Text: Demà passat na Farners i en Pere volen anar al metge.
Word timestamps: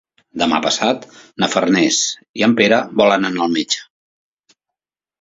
Demà 0.43 0.59
passat 0.65 1.05
na 1.43 1.51
Farners 1.57 2.01
i 2.41 2.49
en 2.49 2.59
Pere 2.63 2.83
volen 3.03 3.31
anar 3.31 3.47
al 3.49 3.57
metge. 3.61 3.89